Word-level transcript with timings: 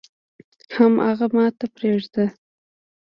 حم 0.73 0.93
اغه 1.09 1.27
ماته 1.35 1.65
پرېده. 1.75 2.25